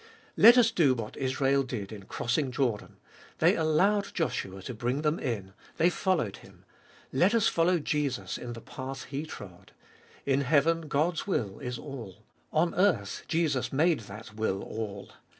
[0.35, 2.97] Let us do what Israel did in crossing Jordan;
[3.37, 6.65] they allowed Joshua to bring them in; they followed him.
[7.13, 9.73] Let us follow Jesus in the path He trod.
[10.25, 12.23] In heaven God's will is all.
[12.51, 15.11] On earth Jesus made that will all.